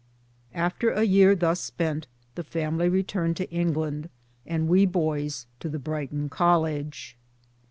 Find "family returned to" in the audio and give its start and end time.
2.43-3.47